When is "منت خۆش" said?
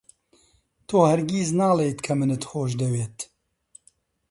2.19-2.71